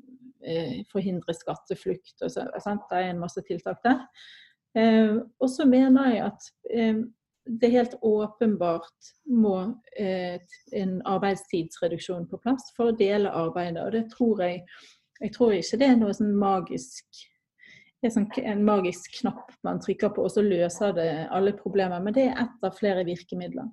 [0.89, 2.15] forhindre skatteflukt.
[2.25, 3.99] Og så, det er en masse tiltak der.
[5.37, 6.47] og så mener jeg at
[7.45, 9.57] det helt åpenbart må
[9.99, 10.41] eh,
[10.73, 13.83] en arbeidstidsreduksjon på plass for å dele arbeidet.
[13.85, 14.63] Og det tror jeg
[15.21, 17.27] Jeg tror ikke det er noe sånn magisk
[18.01, 22.01] det er sånn en magisk knapp man trykker på, og så løser det alle problemer.
[22.01, 23.67] Men det er ett av flere virkemidler.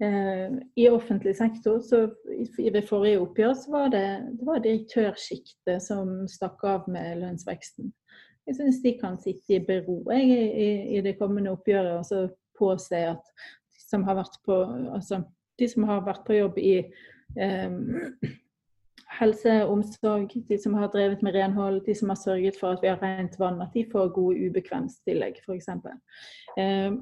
[0.00, 4.06] Eh, I offentlig sektor, så i forrige oppgjør, så var det,
[4.40, 7.92] det direktørsjiktet som stakk av med lønnsveksten.
[8.46, 12.20] Jeg syns de kan sitte i bero jeg, i, i, det kommende oppgjøret og så
[12.56, 13.32] påse at
[13.74, 14.60] de som har vært på,
[14.94, 15.20] altså,
[15.60, 16.76] som har vært på jobb i
[17.36, 17.80] eh,
[19.20, 22.84] helse og omsorg, de som har drevet med renhold, de som har sørget for at
[22.84, 25.70] vi har rent vann, at de får gode ubekvemstillegg, f.eks.
[26.60, 26.98] Eh,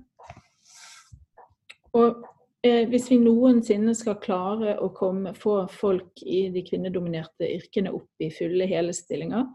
[1.94, 2.24] og
[2.66, 8.24] eh, hvis vi noensinne skal klare å komme, få folk i de kvinnedominerte yrkene opp
[8.24, 9.48] i fulle hele stillinger,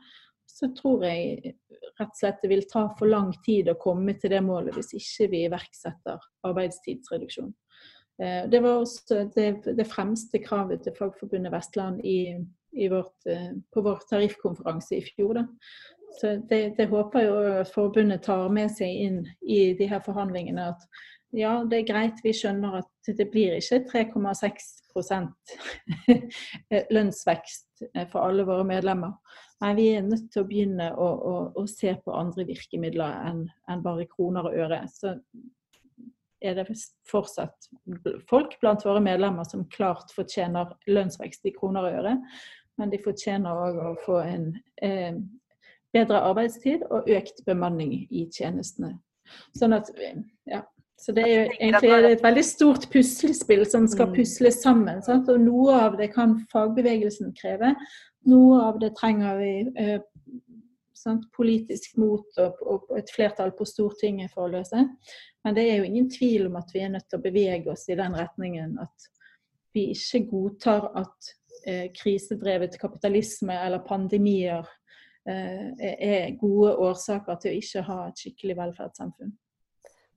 [0.49, 1.55] så tror jeg
[1.99, 4.95] rett og slett det vil ta for lang tid å komme til det målet hvis
[4.97, 7.51] ikke vi iverksetter arbeidstidsreduksjon.
[8.21, 12.35] Eh, det var også det, det fremste kravet til Fagforbundet Vestland i,
[12.71, 15.39] i vårt, eh, på vår tariffkonferanse i fjor.
[15.39, 15.45] Da.
[16.19, 20.71] Så det, det håper jeg at forbundet tar med seg inn i de her forhandlingene.
[20.73, 20.81] At
[21.37, 25.53] ja, det er greit, vi skjønner at det blir ikke 3,6%
[26.95, 29.13] lønnsvekst for alle våre medlemmer.
[29.61, 33.43] Nei, vi er nødt til å begynne å, å, å se på andre virkemidler enn,
[33.69, 34.81] enn bare kroner og øre.
[34.89, 35.13] Så
[36.41, 36.67] er det
[37.09, 37.69] fortsatt
[38.29, 42.15] folk blant våre medlemmer som klart fortjener lønnsvekst i kroner og øre.
[42.79, 44.49] Men de fortjener òg å få en
[44.81, 45.19] eh,
[45.93, 48.95] bedre arbeidstid og økt bemanning i tjenestene.
[49.57, 49.91] Sånn at,
[50.49, 50.63] ja.
[50.99, 54.15] Så det er jo egentlig et veldig stort puslespill som skal mm.
[54.17, 54.99] pusles sammen.
[55.05, 55.29] Sant?
[55.31, 57.71] Og noe av det kan fagbevegelsen kreve,
[58.27, 60.01] noe av det trenger vi eh,
[60.99, 64.85] sant, politisk mot og, og, et flertall på Stortinget for å løse.
[65.45, 67.87] Men det er jo ingen tvil om at vi er nødt til å bevege oss
[67.89, 69.09] i den retningen at
[69.75, 71.33] vi ikke godtar at
[71.65, 74.65] eh, krisedrevet kapitalisme eller pandemier
[75.29, 79.37] eh, er gode årsaker til å ikke ha et skikkelig velferdssamfunn.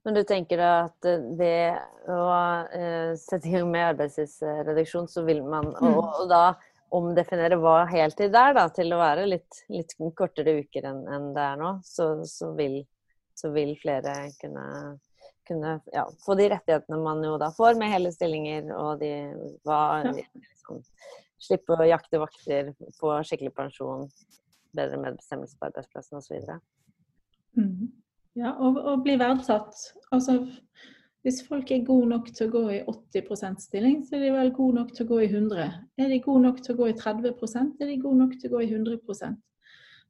[0.03, 2.23] Men du tenker da at eh, ved å
[2.75, 5.99] eh, sette i gang med arbeidstidsreduksjon, så vil man og, mm.
[6.23, 6.43] og da
[6.93, 11.45] omdefinere hva heltid er, da, til å være litt, litt kortere uker enn, en det
[11.45, 12.81] er nå, så, så, vil,
[13.37, 14.65] så vil, flere kunne,
[15.49, 19.11] kunne ja, få de rettighetene man jo da får med hele stillinger, og de,
[19.65, 19.81] hva,
[20.13, 20.83] liksom,
[21.43, 24.07] slippe å jakte vakter, få skikkelig pensjon,
[24.77, 26.45] bedre medbestemmelse på arbeidsplassen osv.
[27.57, 27.89] Mm.
[28.37, 29.77] Ja, og, og bli verdsatt.
[30.13, 30.39] Altså
[31.23, 34.51] hvis folk er gode nok til å gå i 80% stilling, så er de vel
[34.55, 35.67] gode nok til å gå i 100
[36.03, 37.29] Er de gode nok til å gå i 30
[37.79, 39.39] er de gode nok til å gå i 100%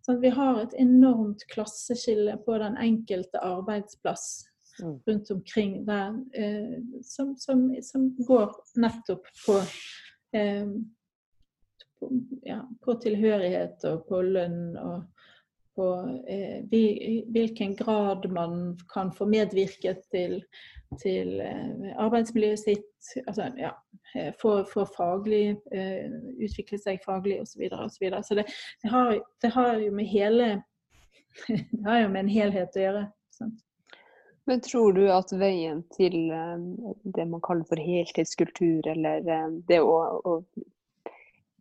[0.06, 4.26] Så Vi har et enormt klasseskille på den enkelte arbeidsplass
[4.82, 4.98] mm.
[5.06, 9.62] rundt omkring der, eh, som, som, som, går nettopp på,
[10.34, 10.66] eh,
[12.00, 15.04] på, ja, på tilhørighet og på lønn og
[15.76, 15.88] på
[16.30, 20.42] eh, hvilken grad man kan få medvirket til
[21.02, 23.72] til eh, arbeidsmiljøet sitt, altså, ja,
[24.14, 27.66] for, få, få faglig, uh, utvikle seg faglig osv.
[27.66, 28.24] Så, og så, videre.
[28.24, 28.46] så det,
[28.84, 30.50] det, har, det, har, jo med hele
[31.48, 33.06] Det har jo med en helhet å gjøre.
[33.34, 33.64] Sant?
[34.46, 36.18] Men tror du at veien til
[37.16, 39.24] det man kaller for heltidskultur, eller
[39.70, 40.34] det å, å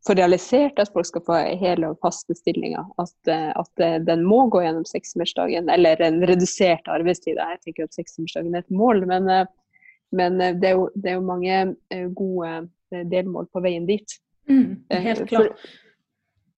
[0.07, 2.87] få realisert at folk skal få hele og faste stillinger.
[3.03, 7.39] At, eh, at eh, den må gå gjennom sekstimersdagen, eller en redusert arbeidstid.
[7.39, 9.47] Jeg tenker at sekstimersdagen er et mål, men, eh,
[10.13, 12.51] men det, er jo, det, er jo, mange gode
[13.09, 14.19] delmål på veien dit.
[14.51, 15.55] Mm, helt klart.
[15.57, 15.79] For,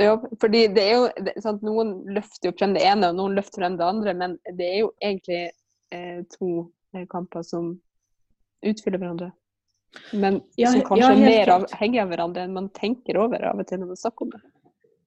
[0.03, 3.63] ja, fordi det er jo sant, Noen løfter jo frem det ene, og noen løfter
[3.63, 5.43] frem det andre, men det er jo egentlig
[5.95, 6.67] eh, to
[7.13, 7.75] kamper som
[8.65, 9.31] utfyller hverandre.
[10.13, 13.69] Men ja, som kanskje er mer avhengig av hverandre enn man tenker over av og
[13.69, 14.43] til når man snakker om det.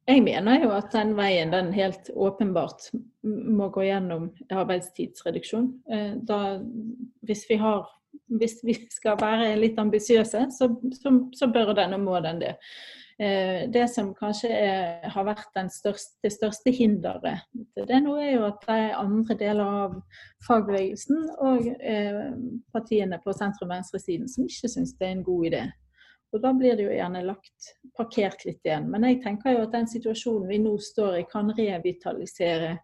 [0.08, 2.90] Jeg mener jo at den veien den helt åpenbart
[3.28, 5.68] må gå gjennom arbeidstidsreduksjon.
[5.92, 6.40] Eh, da,
[7.28, 7.84] hvis vi har
[8.40, 12.54] hvis vi skal være litt ambisiøse, så, så, så bør den og må den det.
[13.20, 17.24] Eh, det som kanskje er, har vært største, det største hinderet
[17.90, 19.96] det nå, er jo at det er andre deler av
[20.46, 22.22] fagbevegelsen og eh,
[22.76, 25.64] partiene på sentrum-venstresiden som ikke syns det er en god idé.
[26.36, 28.90] Og Da blir det jo gjerne lagt parkert litt igjen.
[28.92, 32.76] Men jeg tenker jo at den situasjonen vi nå står i, kan revitalisere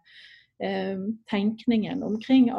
[1.30, 2.50] tenkningen omkring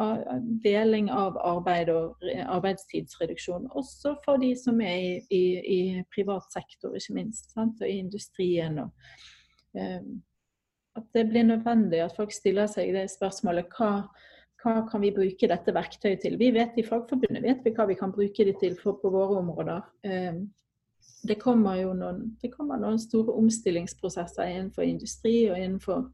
[0.62, 3.70] deling av arbeid og arbeidstidsreduksjon.
[3.72, 5.80] Også for de som er i, i, i
[6.14, 7.50] privat sektor, ikke minst.
[7.54, 7.80] Sant?
[7.80, 8.78] Og i industrien.
[8.78, 8.90] Og,
[9.78, 10.02] eh,
[10.96, 13.90] at det blir nødvendig at folk stiller seg det spørsmålet hva,
[14.62, 16.38] hva kan vi bruke dette verktøyet til?
[16.40, 19.40] Vi vet I Fagforbundet vet vi hva vi kan bruke det til for, på våre
[19.40, 19.84] områder.
[20.04, 20.40] Eh,
[21.26, 26.10] det kommer jo noen, det kommer noen store omstillingsprosesser innenfor industri og innenfor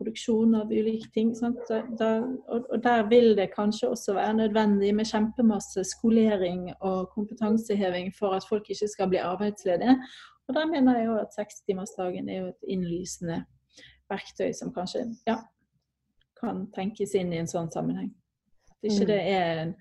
[0.00, 1.34] produksjon av ulike ting.
[1.68, 2.10] Da,
[2.48, 8.46] og, der vil det kanskje også være nødvendig med kjempemasse skolering og kompetanseheving for at
[8.48, 9.98] folk ikke skal bli arbeidsledige.
[10.48, 13.42] Og der mener jeg jo at sekstimersdagen er jo et innlysende
[14.10, 15.36] verktøy som kanskje ja,
[16.40, 18.10] kan tenkes inn i en sånn sammenheng.
[18.72, 19.10] At ikke mm.
[19.12, 19.74] det er en,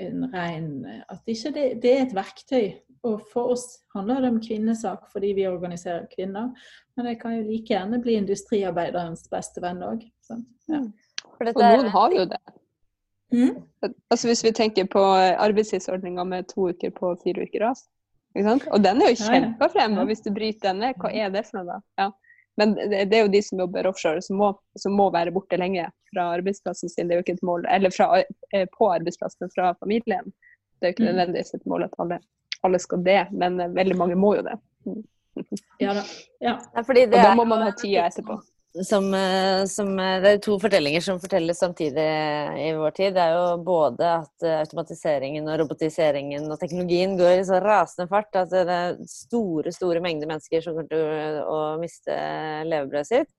[0.00, 0.70] en ren
[1.12, 2.72] At ikke det, det er et verktøy
[3.06, 3.64] og for oss
[3.94, 6.52] handler det om kvinnesak fordi vi organiserer kvinner.
[6.96, 10.04] Men det kan jo like gjerne bli industriarbeiderens beste venn òg.
[10.28, 10.38] Ja.
[10.80, 10.92] Mm.
[11.38, 12.42] Og noen har jo det.
[13.34, 13.56] Mm?
[14.10, 17.86] Altså Hvis vi tenker på arbeidstidsordninga med to uker på fire uker ras.
[18.36, 19.98] Og den er jo kjempa frem.
[20.00, 21.80] Og hvis du bryter den ned, hva er det for noe da?
[22.00, 22.10] Ja.
[22.56, 25.84] Men det, er jo de som jobber offshore, som må, som må, være borte lenge
[26.08, 27.08] fra arbeidsplassen sin.
[27.08, 28.22] Det er jo ikke et mål, eller fra,
[28.56, 30.32] eh, på arbeidsplassen fra familien.
[30.80, 31.10] Det er jo ikke mm.
[31.10, 32.20] nødvendigvis et mål at alle
[32.66, 34.58] alle skal det, men eh, veldig mange må jo det.
[35.76, 36.02] Ja da.
[36.40, 36.54] Ja.
[36.80, 38.38] og da må man ha tida etterpå.
[38.88, 42.06] Som, eh, som, eh, det er to fortellinger som fortelles samtidig
[42.62, 43.12] i vår tid.
[43.18, 48.40] Det er jo både at automatiseringen og robotiseringen og teknologien går i så rasende fart
[48.40, 52.16] at det er store store mengder mennesker som kommer til å miste
[52.72, 53.32] levebrødet sitt.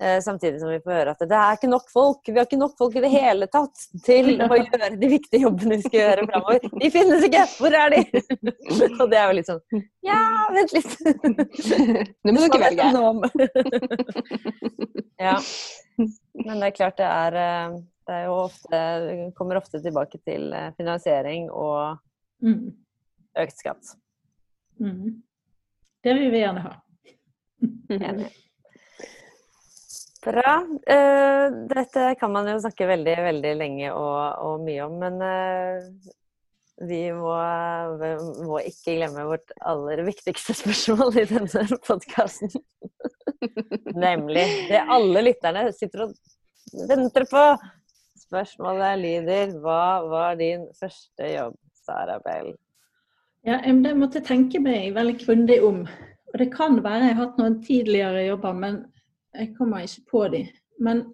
[0.00, 2.20] Eh, samtidig som vi får høre at det er ikke nok folk.
[2.28, 5.78] Vi har ikke nok folk i det hele tatt til å gjøre de viktige jobbene
[5.80, 6.68] vi skal gjøre framover.
[6.84, 7.42] De finnes ikke!
[7.58, 8.22] Hvor er de?
[9.02, 10.20] Og det er jo litt sånn Ja,
[10.54, 10.94] vent litt.
[12.22, 12.86] Nå må du ikke velge.
[15.18, 15.34] Ja.
[15.98, 18.82] Men det er klart det er eh, Det er jo ofte
[19.34, 21.98] kommer ofte tilbake til eh, finansiering og
[22.46, 22.68] mm.
[23.42, 23.96] økt skatt.
[24.78, 25.24] Mm.
[26.06, 26.76] Det vil vi gjerne ha.
[27.98, 28.30] Enig.
[30.28, 30.54] Bra.
[30.84, 36.16] Uh, dette kan man jo snakke veldig, veldig lenge og, og mye om, men uh,
[36.84, 37.34] vi må,
[37.98, 38.10] vi
[38.46, 42.52] må, ikke glemme vårt aller viktigste spørsmål i denne podkasten.
[43.96, 46.14] Nemlig det alle lytterne sitter og
[46.90, 47.44] venter på.
[48.28, 52.52] Spørsmålet lyder Hva var din første jobb, Sara Bell?
[53.48, 55.82] Ja, det måtte tenke meg veldig grundig om.
[56.28, 58.82] Og det kan være jeg har hatt noen tidligere jobber, men
[59.34, 60.42] jeg kommer ikke på de.
[60.80, 61.04] Men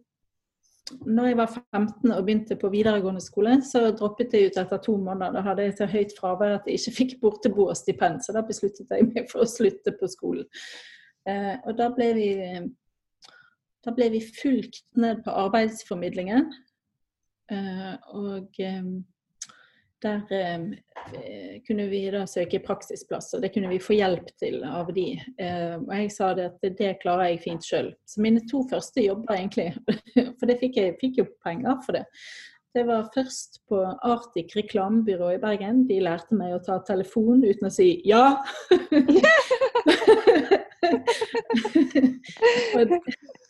[1.00, 4.96] når jeg var 15 og begynte på videregående skole, så droppet jeg ut etter to
[5.00, 5.32] måneder.
[5.32, 8.44] Da hadde jeg så høyt fravær at jeg ikke fikk bortebo og stipend, så da
[8.44, 10.48] besluttet jeg meg for å slutte på skolen.
[11.28, 12.30] Eh, og da ble vi
[13.84, 16.46] da ble vi fulgt ned på arbeidsformidlingen.
[17.52, 18.86] Eh, og eh,
[20.04, 24.92] der eh, kunne vi da søke praksisplass, og det kunne vi få hjelp til av
[24.96, 25.08] de.
[25.40, 27.92] Eh, og jeg sa det at det klarer jeg fint sjøl.
[28.08, 29.70] Så mine to første jobber egentlig,
[30.38, 32.04] for det fikk jeg fikk jo penger for det.
[32.74, 35.84] Det var først på Arctic reklamebyrå i Bergen.
[35.86, 38.42] De lærte meg å ta telefon uten å si ja.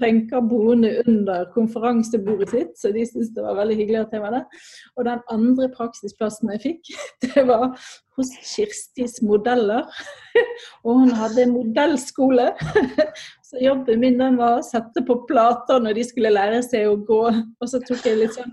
[0.00, 4.36] tenker boende under konferansebordet sitt, så de syntes det var veldig hyggelig at jeg var
[4.36, 4.62] der.
[4.96, 6.92] Og den andre praksisplassen jeg fikk,
[7.24, 7.70] det var
[8.18, 9.88] hos Kirstis Modeller.
[10.84, 12.50] Og hun hadde modellskole.
[13.48, 16.98] Så jobben min den var å sette på plater når de skulle lære seg å
[17.08, 17.22] gå.
[17.32, 18.52] Og så tok jeg litt sånn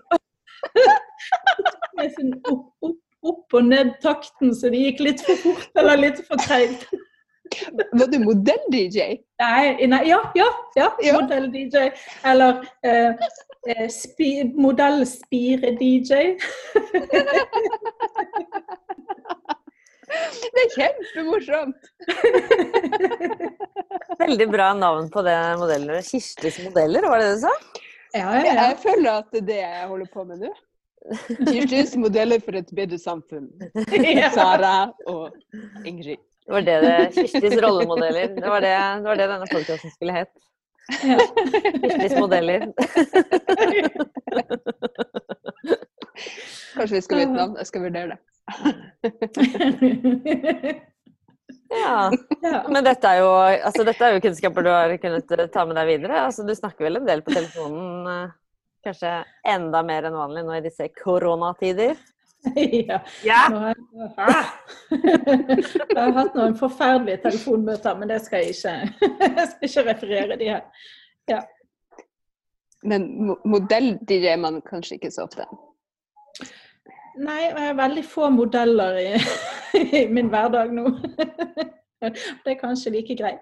[2.48, 6.40] opp, opp, opp og ned takten, så det gikk litt for fort eller litt for
[6.46, 6.88] treigt.
[7.76, 9.00] Var du modell-DJ?
[9.42, 10.90] Nei, nei, ja, ja, ja.
[11.20, 11.90] modell-DJ.
[12.24, 16.14] Eller eh, spi, modell-spire-DJ.
[20.56, 21.90] Det er kjempemorsomt!
[24.20, 26.06] Veldig bra navn på det modellet.
[26.08, 27.54] Kirstis modeller, var det det du sa?
[28.16, 28.54] Ja, ja, ja.
[28.54, 30.54] Jeg føler at det er det jeg holder på med nå.
[31.50, 33.50] Kirstis modeller for et bedre samfunn.
[34.38, 34.76] Sara
[35.12, 35.36] og
[35.86, 36.22] Ingrid.
[36.46, 38.28] Det var det det Kirstis rollemodeller.
[38.36, 40.34] Det var det, det, var det denne podkasten skulle hett.
[41.02, 41.20] Ja.
[41.82, 42.68] Kirstis modeller.
[46.76, 47.56] Kanskje vi skal bytte navn?
[47.58, 48.20] Jeg skal vurdere det.
[51.70, 52.12] Ja.
[52.42, 52.60] ja.
[52.70, 55.76] Men dette er, jo, altså, dette er jo kunnskaper du har kunnet eh, ta med
[55.80, 56.22] deg videre.
[56.28, 58.30] Altså, du snakker vel en del på telefonen, eh,
[58.86, 59.14] kanskje
[59.50, 61.98] enda mer enn vanlig nå i disse koronatider?
[62.90, 63.00] ja.
[63.26, 63.42] Ja!
[63.52, 64.50] Nå har jeg, Ah!
[64.96, 68.76] jeg har hatt noen forferdelige telefonmøter, men det skal jeg ikke,
[69.40, 71.46] jeg skal ikke referere de her.
[72.86, 75.48] Men mo- modell-DJ er man kanskje ikke så ofte.
[77.16, 79.10] Nei, og jeg har veldig få modeller i,
[79.80, 80.90] i min hverdag nå.
[82.04, 83.42] Det er kanskje like greit.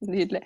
[0.00, 0.44] Nydelig.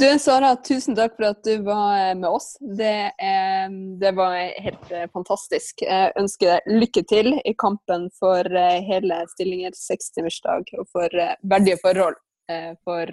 [0.00, 2.54] Du Sara, tusen takk for at du var eh, med oss.
[2.60, 3.66] Det, eh,
[4.00, 5.84] det var helt eh, fantastisk.
[5.84, 8.48] Jeg ønsker deg lykke til i kampen for
[8.86, 12.16] hele Stillinger sekstimersdag og for verdige forhold
[12.82, 13.06] for,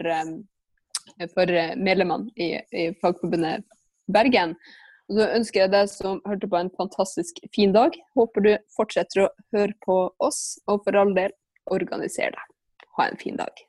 [1.35, 3.67] for medlemmene i, i Fagforbundet
[4.09, 4.55] Bergen.
[5.07, 7.95] Og så ønsker jeg deg som hørte på en fantastisk fin dag.
[8.17, 11.35] Håper du fortsetter å høre på oss, og for all del,
[11.71, 12.53] organiser deg.
[12.97, 13.67] Ha en fin dag.